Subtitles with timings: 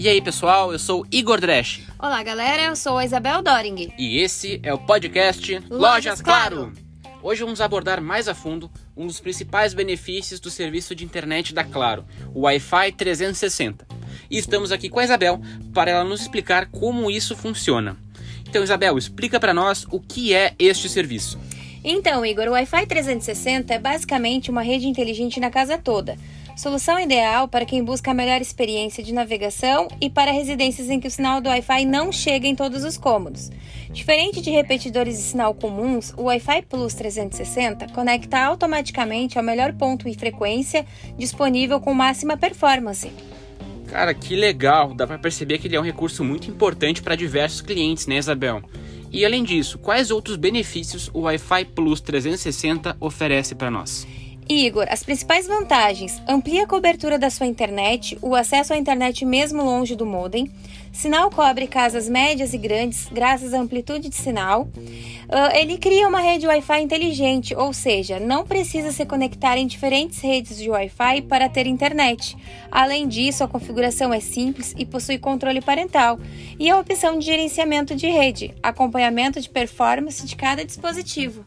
[0.00, 1.82] E aí, pessoal, eu sou Igor Dresch.
[1.98, 3.92] Olá, galera, eu sou a Isabel Doring.
[3.98, 6.56] E esse é o podcast Lojas, Lojas claro.
[6.56, 6.72] Claro.
[7.22, 11.64] Hoje vamos abordar mais a fundo um dos principais benefícios do serviço de internet da
[11.64, 13.86] Claro, o Wi-Fi 360.
[14.30, 15.38] E estamos aqui com a Isabel
[15.74, 17.98] para ela nos explicar como isso funciona.
[18.48, 21.38] Então, Isabel, explica para nós o que é este serviço.
[21.84, 26.16] Então, Igor, o Wi-Fi 360 é basicamente uma rede inteligente na casa toda.
[26.60, 31.08] Solução ideal para quem busca a melhor experiência de navegação e para residências em que
[31.08, 33.50] o sinal do Wi-Fi não chega em todos os cômodos.
[33.90, 40.06] Diferente de repetidores de sinal comuns, o Wi-Fi Plus 360 conecta automaticamente ao melhor ponto
[40.06, 40.84] e frequência
[41.16, 43.10] disponível com máxima performance.
[43.86, 44.92] Cara, que legal!
[44.92, 48.62] Dá para perceber que ele é um recurso muito importante para diversos clientes, né, Isabel?
[49.10, 54.06] E além disso, quais outros benefícios o Wi-Fi Plus 360 oferece para nós?
[54.50, 59.62] Igor, as principais vantagens: amplia a cobertura da sua internet, o acesso à internet mesmo
[59.62, 60.50] longe do modem,
[60.92, 64.68] sinal cobre casas médias e grandes graças à amplitude de sinal.
[65.28, 70.20] Ah, ele cria uma rede Wi-Fi inteligente, ou seja, não precisa se conectar em diferentes
[70.20, 72.36] redes de Wi-Fi para ter internet.
[72.72, 76.18] Além disso, a configuração é simples e possui controle parental
[76.58, 81.44] e a opção de gerenciamento de rede, acompanhamento de performance de cada dispositivo.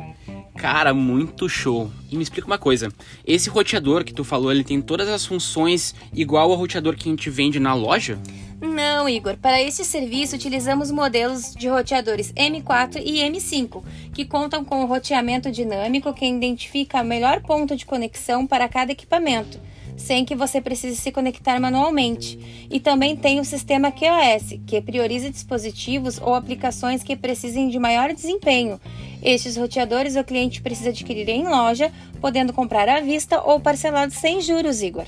[0.63, 1.91] Cara, muito show.
[2.09, 2.89] E me explica uma coisa.
[3.27, 7.11] Esse roteador que tu falou, ele tem todas as funções igual ao roteador que a
[7.11, 8.17] gente vende na loja?
[8.63, 9.35] Não, Igor.
[9.35, 13.83] Para este serviço, utilizamos modelos de roteadores M4 e M5,
[14.13, 18.93] que contam com o roteamento dinâmico que identifica o melhor ponto de conexão para cada
[18.93, 19.59] equipamento,
[19.97, 22.67] sem que você precise se conectar manualmente.
[22.71, 28.13] E também tem o sistema QoS, que prioriza dispositivos ou aplicações que precisem de maior
[28.13, 28.79] desempenho.
[29.21, 34.39] Estes roteadores o cliente precisa adquirir em loja, podendo comprar à vista ou parcelado sem
[34.39, 35.05] juros, Igor.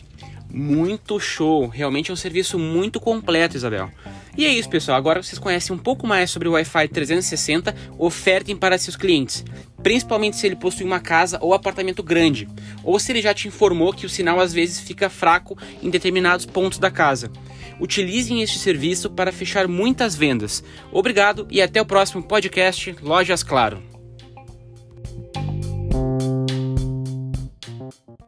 [0.57, 1.67] Muito show!
[1.67, 3.91] Realmente é um serviço muito completo, Isabel.
[4.37, 4.97] E é isso, pessoal.
[4.97, 9.43] Agora vocês conhecem um pouco mais sobre o Wi-Fi 360, ofertem para seus clientes.
[9.83, 12.47] Principalmente se ele possui uma casa ou apartamento grande,
[12.85, 16.45] ou se ele já te informou que o sinal às vezes fica fraco em determinados
[16.45, 17.29] pontos da casa.
[17.77, 20.63] Utilizem este serviço para fechar muitas vendas.
[20.89, 23.94] Obrigado e até o próximo podcast Lojas Claro.